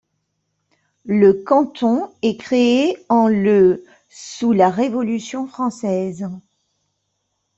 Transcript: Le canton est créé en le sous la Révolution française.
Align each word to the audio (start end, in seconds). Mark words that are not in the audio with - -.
Le 1.05 1.31
canton 1.31 2.11
est 2.23 2.35
créé 2.35 2.97
en 3.07 3.27
le 3.27 3.85
sous 4.09 4.51
la 4.51 4.71
Révolution 4.71 5.45
française. 5.45 6.27